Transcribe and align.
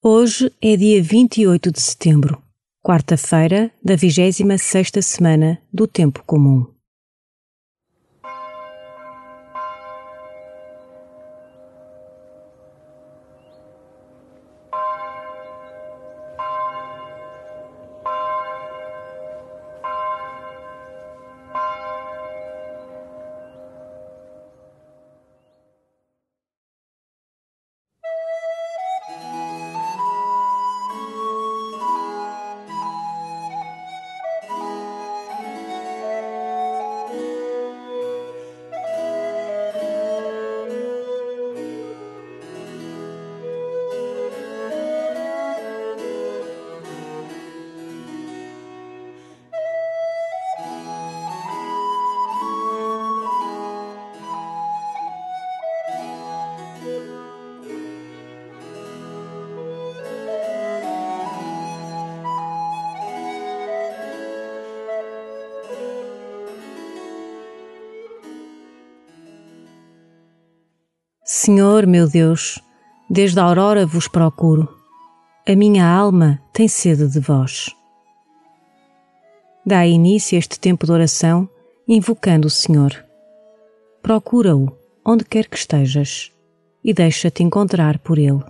Hoje 0.00 0.52
é 0.62 0.76
dia 0.76 1.02
28 1.02 1.72
de 1.72 1.80
setembro, 1.80 2.40
quarta-feira 2.80 3.68
da 3.84 3.96
26 3.96 4.62
sexta 4.62 5.02
semana 5.02 5.60
do 5.72 5.88
Tempo 5.88 6.22
Comum. 6.24 6.77
Senhor 71.48 71.86
meu 71.86 72.06
Deus, 72.06 72.62
desde 73.08 73.40
a 73.40 73.42
aurora 73.42 73.86
vos 73.86 74.06
procuro. 74.06 74.68
A 75.48 75.56
minha 75.56 75.82
alma 75.82 76.38
tem 76.52 76.68
sede 76.68 77.08
de 77.08 77.20
vós. 77.20 77.74
Dá 79.64 79.86
início 79.86 80.36
a 80.36 80.38
este 80.38 80.60
tempo 80.60 80.84
de 80.84 80.92
oração 80.92 81.48
invocando 81.88 82.48
o 82.48 82.50
Senhor. 82.50 83.02
Procura-o 84.02 84.70
onde 85.02 85.24
quer 85.24 85.48
que 85.48 85.56
estejas 85.56 86.30
e 86.84 86.92
deixa-te 86.92 87.42
encontrar 87.42 87.98
por 87.98 88.18
ele. 88.18 88.44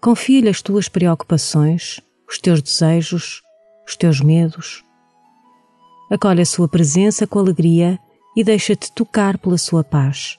Confia-lhe 0.00 0.48
as 0.48 0.62
tuas 0.62 0.88
preocupações, 0.88 2.00
os 2.26 2.38
teus 2.38 2.62
desejos, 2.62 3.42
os 3.86 3.94
teus 3.94 4.22
medos. 4.22 4.82
Acolhe 6.10 6.40
a 6.40 6.46
sua 6.46 6.66
presença 6.66 7.26
com 7.26 7.40
alegria 7.40 7.98
e 8.34 8.42
deixa-te 8.42 8.90
tocar 8.90 9.36
pela 9.36 9.58
sua 9.58 9.84
paz 9.84 10.38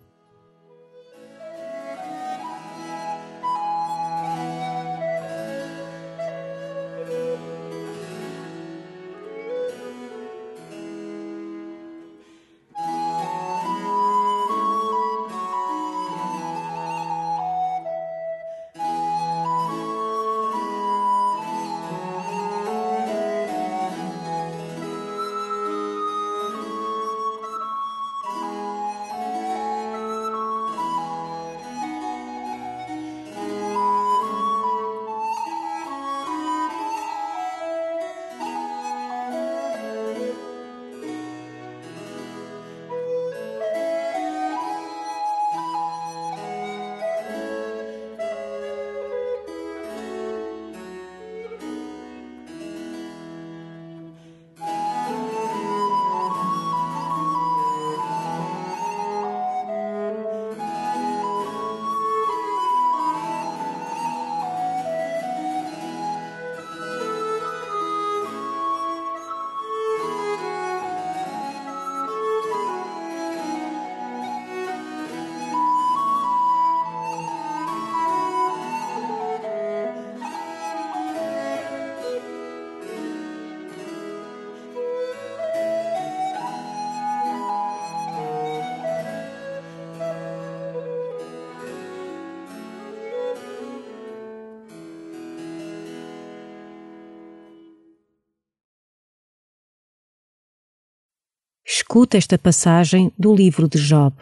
Escuta 101.73 102.17
esta 102.17 102.37
passagem 102.37 103.13
do 103.17 103.33
livro 103.33 103.65
de 103.65 103.79
Job. 103.79 104.13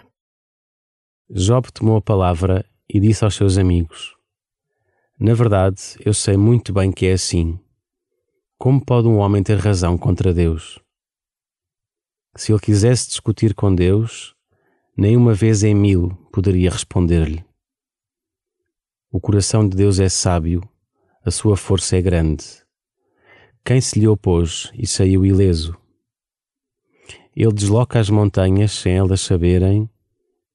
Job 1.28 1.72
tomou 1.72 1.98
a 1.98 2.02
palavra 2.02 2.64
e 2.88 3.00
disse 3.00 3.24
aos 3.26 3.34
seus 3.34 3.58
amigos: 3.58 4.16
Na 5.20 5.34
verdade, 5.34 5.82
eu 6.06 6.14
sei 6.14 6.38
muito 6.38 6.72
bem 6.72 6.92
que 6.92 7.08
é 7.08 7.14
assim. 7.14 7.60
Como 8.56 8.86
pode 8.86 9.08
um 9.08 9.18
homem 9.18 9.42
ter 9.42 9.58
razão 9.58 9.98
contra 9.98 10.32
Deus? 10.32 10.80
Se 12.36 12.52
ele 12.52 12.62
quisesse 12.62 13.08
discutir 13.08 13.56
com 13.56 13.74
Deus, 13.74 14.36
nem 14.96 15.18
uma 15.18 15.34
vez 15.34 15.64
em 15.64 15.74
mil 15.74 16.10
poderia 16.32 16.70
responder-lhe. 16.70 17.44
O 19.12 19.20
coração 19.20 19.68
de 19.68 19.76
Deus 19.76 20.00
é 20.00 20.08
sábio, 20.08 20.62
a 21.26 21.32
sua 21.32 21.58
força 21.58 21.98
é 21.98 22.02
grande. 22.04 22.46
Quem 23.66 23.82
se 23.82 24.00
lhe 24.00 24.08
opôs 24.08 24.72
e 24.76 24.86
saiu 24.86 25.26
ileso? 25.26 25.76
Ele 27.40 27.54
desloca 27.54 27.98
as 28.02 28.10
montanhas 28.10 28.74
sem 28.74 28.98
elas 28.98 29.22
saberem 29.22 29.90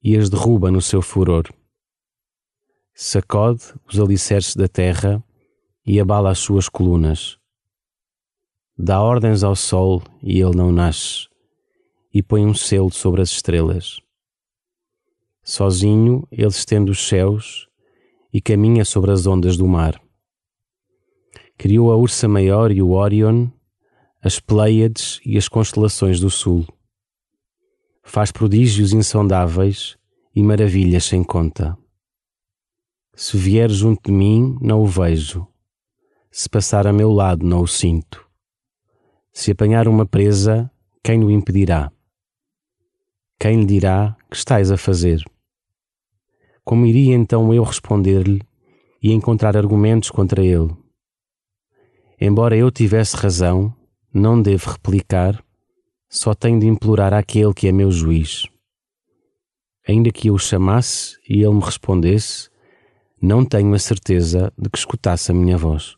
e 0.03 0.19
as 0.19 0.29
derruba 0.29 0.71
no 0.71 0.83
seu 0.83 1.01
furor. 1.01 1.45
Sacode 2.95 3.73
os 3.91 3.99
alicerces 3.99 4.55
da 4.55 4.69
terra 4.69 5.25
e 5.87 5.99
abala 5.99 6.31
as 6.31 6.41
suas 6.41 6.69
colunas. 6.69 7.39
Dá 8.77 9.01
ordens 9.01 9.43
ao 9.43 9.57
sol 9.57 10.03
e 10.23 10.39
ele 10.39 10.55
não 10.55 10.71
nasce, 10.71 11.27
e 12.13 12.23
põe 12.23 12.45
um 12.45 12.53
selo 12.53 12.93
sobre 12.93 13.23
as 13.23 13.31
estrelas. 13.31 13.99
Sozinho 15.43 16.29
ele 16.31 16.49
estende 16.49 16.91
os 16.91 17.09
céus 17.09 17.67
e 18.31 18.43
caminha 18.43 18.85
sobre 18.85 19.11
as 19.11 19.27
ondas 19.27 19.57
do 19.57 19.67
mar. 19.67 19.99
Criou 21.57 21.91
a 21.91 21.97
Ursa 21.97 22.29
Maior 22.29 22.71
e 22.71 22.83
o 22.83 22.91
Orion, 22.91 23.49
as 24.23 24.39
Pleiades 24.39 25.19
e 25.25 25.39
as 25.39 25.49
constelações 25.49 26.21
do 26.21 26.29
Sul. 26.29 26.67
Faz 28.05 28.31
prodígios 28.31 28.93
insondáveis 28.93 29.97
e 30.35 30.43
maravilhas 30.43 31.05
sem 31.05 31.25
conta. 31.25 31.77
Se 33.15 33.37
vier 33.37 33.71
junto 33.71 34.11
de 34.11 34.13
mim, 34.13 34.57
não 34.61 34.83
o 34.83 34.87
vejo. 34.87 35.47
Se 36.31 36.49
passar 36.49 36.87
a 36.87 36.93
meu 36.93 37.11
lado, 37.11 37.45
não 37.47 37.63
o 37.63 37.67
sinto. 37.67 38.25
Se 39.33 39.51
apanhar 39.51 39.89
uma 39.89 40.05
presa, 40.07 40.71
quem 41.03 41.25
o 41.25 41.31
impedirá? 41.31 41.91
Quem 43.39 43.61
lhe 43.61 43.67
dirá 43.67 44.17
que 44.31 44.37
estás 44.37 44.71
a 44.71 44.77
fazer? 44.77 45.23
Como 46.65 46.87
iria 46.87 47.15
então 47.15 47.53
eu 47.53 47.63
responder-lhe 47.63 48.41
e 49.03 49.13
encontrar 49.13 49.57
argumentos 49.57 50.11
contra 50.11 50.43
ele? 50.43 50.75
Embora 52.21 52.57
eu 52.57 52.71
tivesse 52.71 53.17
razão, 53.17 53.75
não 54.13 54.41
devo 54.41 54.71
replicar, 54.71 55.44
só 56.15 56.33
tenho 56.33 56.61
de 56.61 56.67
implorar 56.69 57.13
àquele 57.13 57.53
que 57.53 57.67
é 57.67 57.73
meu 57.73 57.91
juiz. 57.91 58.47
Ainda 59.87 60.13
que 60.13 60.29
eu 60.29 60.35
o 60.35 60.39
chamasse 60.39 61.19
e 61.29 61.43
ele 61.43 61.55
me 61.55 61.61
respondesse, 61.61 62.49
não 63.21 63.45
tenho 63.45 63.75
a 63.75 63.79
certeza 63.81 64.53
de 64.57 64.71
que 64.71 64.79
escutasse 64.79 65.33
a 65.33 65.35
minha 65.35 65.59
voz. 65.59 65.97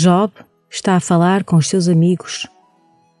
Job 0.00 0.32
está 0.70 0.94
a 0.94 1.00
falar 1.00 1.42
com 1.42 1.56
os 1.56 1.68
seus 1.68 1.88
amigos 1.88 2.46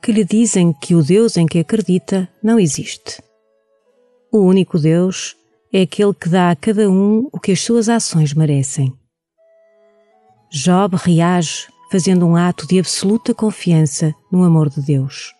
que 0.00 0.12
lhe 0.12 0.24
dizem 0.24 0.72
que 0.72 0.94
o 0.94 1.02
Deus 1.02 1.36
em 1.36 1.44
que 1.44 1.58
acredita 1.58 2.28
não 2.40 2.58
existe. 2.58 3.20
O 4.30 4.38
único 4.38 4.78
Deus 4.78 5.34
é 5.72 5.82
aquele 5.82 6.14
que 6.14 6.28
dá 6.28 6.50
a 6.50 6.56
cada 6.56 6.88
um 6.88 7.28
o 7.32 7.40
que 7.40 7.50
as 7.50 7.60
suas 7.60 7.88
ações 7.88 8.32
merecem. 8.32 8.96
Job 10.52 10.96
reage 10.96 11.66
fazendo 11.90 12.24
um 12.24 12.36
ato 12.36 12.64
de 12.66 12.78
absoluta 12.78 13.34
confiança 13.34 14.14
no 14.30 14.44
amor 14.44 14.70
de 14.70 14.80
Deus. 14.80 15.34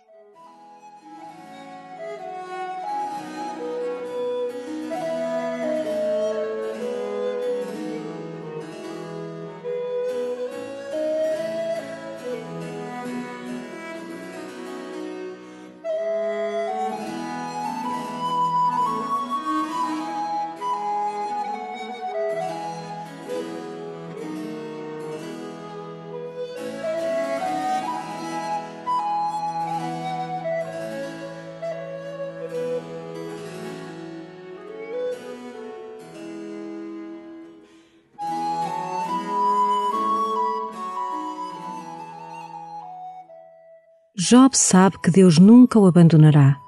Job 44.21 44.59
sabe 44.59 44.99
que 45.01 45.13
Deus 45.13 45.39
nunca 45.39 45.79
o 45.79 45.87
abandonará. 45.87 46.61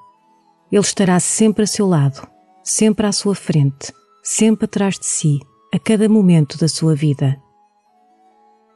Ele 0.71 0.81
estará 0.81 1.19
sempre 1.19 1.65
a 1.65 1.67
seu 1.67 1.85
lado, 1.85 2.25
sempre 2.63 3.05
à 3.09 3.11
sua 3.11 3.35
frente, 3.35 3.93
sempre 4.23 4.67
atrás 4.67 4.97
de 4.97 5.05
si, 5.05 5.41
a 5.75 5.79
cada 5.81 6.09
momento 6.09 6.57
da 6.57 6.69
sua 6.69 6.95
vida. 6.95 7.37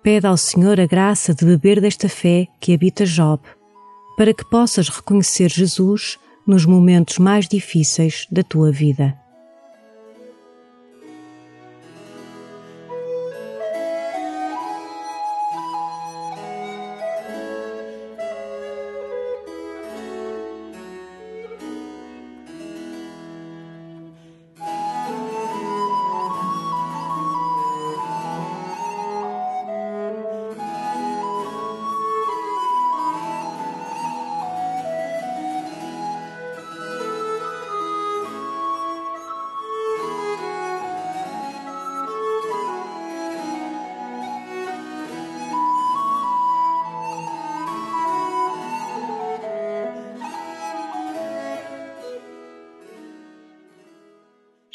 Pede 0.02 0.26
ao 0.26 0.36
Senhor 0.36 0.80
a 0.80 0.86
graça 0.86 1.32
de 1.32 1.44
beber 1.44 1.80
desta 1.80 2.08
fé 2.08 2.48
que 2.58 2.74
habita 2.74 3.06
Job, 3.06 3.40
para 4.16 4.34
que 4.34 4.44
possas 4.44 4.88
reconhecer 4.88 5.48
Jesus 5.48 6.18
nos 6.44 6.66
momentos 6.66 7.18
mais 7.18 7.46
difíceis 7.46 8.26
da 8.28 8.42
tua 8.42 8.72
vida. 8.72 9.16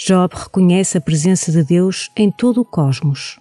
Job 0.09 0.33
reconhece 0.35 0.97
a 0.97 1.01
presença 1.01 1.51
de 1.51 1.63
Deus 1.63 2.09
em 2.17 2.31
todo 2.31 2.61
o 2.61 2.65
cosmos. 2.65 3.39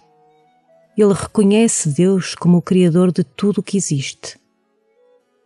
Ele 0.95 1.13
reconhece 1.13 1.89
Deus 1.89 2.35
como 2.35 2.59
o 2.59 2.61
Criador 2.61 3.11
de 3.11 3.23
tudo 3.23 3.57
o 3.57 3.63
que 3.63 3.75
existe. 3.75 4.39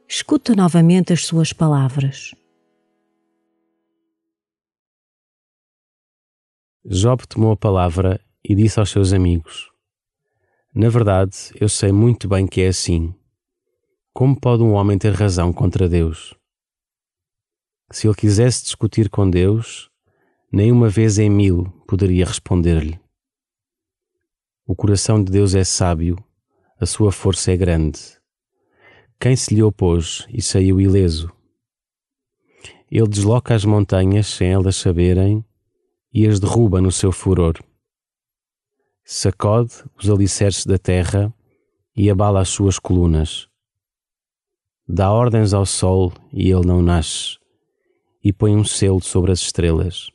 Escuta 0.05 0.53
novamente 0.53 1.13
as 1.13 1.25
suas 1.25 1.53
palavras. 1.53 2.35
Job 6.83 7.25
tomou 7.25 7.53
a 7.53 7.57
palavra 7.57 8.19
e 8.43 8.53
disse 8.53 8.77
aos 8.77 8.89
seus 8.89 9.13
amigos: 9.13 9.71
Na 10.75 10.89
verdade, 10.89 11.53
eu 11.57 11.69
sei 11.69 11.93
muito 11.93 12.27
bem 12.27 12.45
que 12.45 12.59
é 12.59 12.67
assim. 12.67 13.15
Como 14.13 14.37
pode 14.37 14.61
um 14.61 14.73
homem 14.73 14.97
ter 14.97 15.13
razão 15.13 15.53
contra 15.53 15.87
Deus? 15.87 16.35
Se 17.93 18.07
ele 18.07 18.15
quisesse 18.15 18.65
discutir 18.65 19.09
com 19.09 19.29
Deus, 19.29 19.92
nem 20.53 20.71
uma 20.71 20.87
vez 20.87 21.17
em 21.17 21.31
mil 21.31 21.65
poderia 21.87 22.25
responder-lhe. 22.25 22.99
O 24.67 24.75
coração 24.75 25.21
de 25.21 25.31
Deus 25.31 25.55
é 25.55 25.63
sábio, 25.63 26.23
a 26.79 26.85
sua 26.85 27.11
força 27.11 27.51
é 27.51 27.57
grande. 27.57 27.99
Quem 29.19 29.35
se 29.35 29.55
lhe 29.55 29.63
opôs 29.63 30.27
e 30.29 30.43
saiu 30.43 30.79
ileso? 30.79 31.33
Ele 32.91 33.07
desloca 33.07 33.55
as 33.55 33.65
montanhas 33.65 34.27
sem 34.27 34.51
elas 34.51 34.75
saberem 34.75 35.43
e 36.13 36.27
as 36.27 36.39
derruba 36.39 36.79
no 36.79 36.91
seu 36.91 37.11
furor. 37.11 37.55
Sacode 39.03 39.73
os 39.97 40.07
alicerces 40.07 40.67
da 40.67 40.77
terra 40.77 41.33
e 41.95 42.11
abala 42.11 42.39
as 42.39 42.49
suas 42.49 42.77
colunas. 42.77 43.49
Dá 44.87 45.11
ordens 45.11 45.51
ao 45.51 45.65
sol 45.65 46.13
e 46.31 46.51
ele 46.51 46.67
não 46.67 46.79
nasce, 46.79 47.39
e 48.23 48.31
põe 48.31 48.55
um 48.55 48.63
selo 48.63 49.01
sobre 49.01 49.31
as 49.31 49.39
estrelas. 49.39 50.13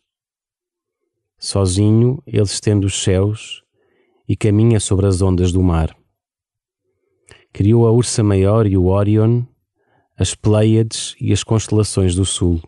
Sozinho 1.39 2.21
ele 2.27 2.43
estende 2.43 2.85
os 2.85 3.01
céus 3.01 3.63
e 4.29 4.37
caminha 4.37 4.81
sobre 4.81 5.07
as 5.07 5.23
ondas 5.23 5.53
do 5.53 5.63
mar. 5.63 5.97
Criou 7.53 7.87
a 7.87 7.93
Ursa 7.93 8.23
Maior 8.23 8.67
e 8.67 8.77
o 8.77 8.87
Órion, 8.87 9.45
as 10.17 10.35
Pleiades 10.35 11.15
e 11.21 11.33
as 11.33 11.45
constelações 11.45 12.15
do 12.15 12.25
sul. 12.25 12.61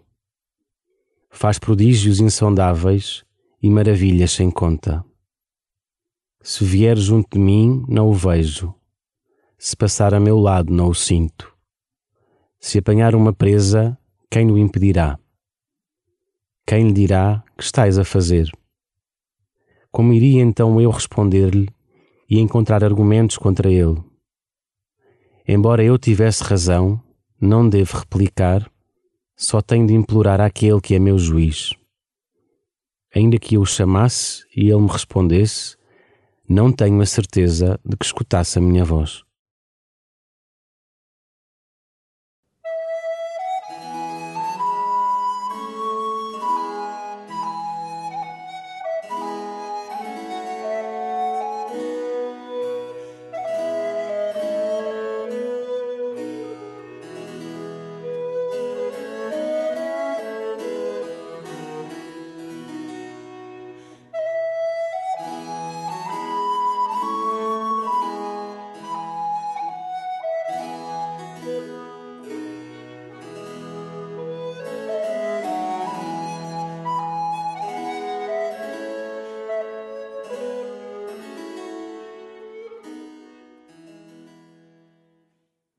Faz 1.30 1.58
prodígios 1.58 2.20
insondáveis 2.20 3.24
e 3.60 3.68
maravilhas 3.68 4.32
sem 4.32 4.50
conta. 4.50 5.04
Se 6.40 6.64
vier 6.64 6.96
junto 6.96 7.36
de 7.36 7.44
mim, 7.44 7.84
não 7.88 8.08
o 8.08 8.14
vejo. 8.14 8.74
Se 9.58 9.76
passar 9.76 10.14
a 10.14 10.20
meu 10.20 10.38
lado, 10.38 10.72
não 10.72 10.88
o 10.88 10.94
sinto. 10.94 11.52
Se 12.58 12.78
apanhar 12.78 13.14
uma 13.14 13.32
presa, 13.32 13.98
quem 14.30 14.50
o 14.50 14.56
impedirá? 14.56 15.18
Quem 16.66 16.86
lhe 16.86 16.92
dirá 16.92 17.44
que 17.58 17.64
estás 17.64 17.98
a 17.98 18.04
fazer? 18.04 18.50
Como 19.92 20.12
iria 20.12 20.40
então 20.40 20.80
eu 20.80 20.90
responder-lhe 20.90 21.68
e 22.28 22.38
encontrar 22.38 22.84
argumentos 22.84 23.36
contra 23.36 23.70
ele? 23.70 24.00
Embora 25.46 25.82
eu 25.82 25.98
tivesse 25.98 26.44
razão, 26.44 27.02
não 27.40 27.68
devo 27.68 27.98
replicar, 27.98 28.70
só 29.36 29.60
tenho 29.60 29.86
de 29.86 29.94
implorar 29.94 30.40
àquele 30.40 30.80
que 30.80 30.94
é 30.94 30.98
meu 30.98 31.18
juiz. 31.18 31.74
Ainda 33.14 33.38
que 33.38 33.56
eu 33.56 33.62
o 33.62 33.66
chamasse 33.66 34.44
e 34.54 34.70
ele 34.70 34.82
me 34.82 34.88
respondesse, 34.88 35.76
não 36.48 36.70
tenho 36.70 37.00
a 37.00 37.06
certeza 37.06 37.80
de 37.84 37.96
que 37.96 38.04
escutasse 38.04 38.58
a 38.58 38.62
minha 38.62 38.84
voz. 38.84 39.24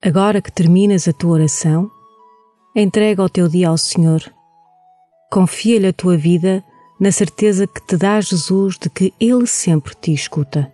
Agora 0.04 0.42
que 0.42 0.52
terminas 0.52 1.08
a 1.08 1.14
tua 1.14 1.34
oração, 1.34 1.92
entrega 2.76 3.22
o 3.22 3.30
teu 3.30 3.48
dia 3.48 3.70
ao 3.70 3.78
Senhor. 3.78 4.24
Confia-lhe 5.30 5.86
a 5.86 5.94
tua 5.94 6.18
vida 6.18 6.64
na 7.00 7.12
certeza 7.12 7.68
que 7.68 7.80
te 7.86 7.98
dá 7.98 8.20
Jesus 8.20 8.80
de 8.80 8.90
que 8.90 9.14
Ele 9.20 9.46
sempre 9.46 9.94
te 9.94 10.12
escuta. 10.12 10.74